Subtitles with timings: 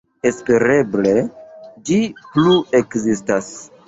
[0.27, 1.11] Espereble
[1.89, 1.97] ĝi
[2.31, 3.51] plu ekzistas.